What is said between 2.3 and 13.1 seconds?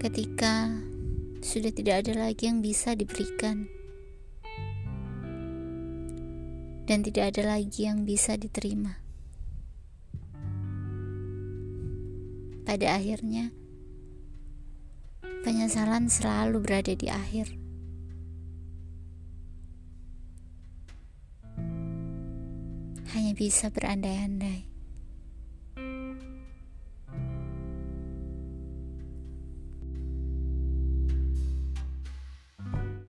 yang bisa diberikan, dan tidak ada lagi yang bisa diterima. Pada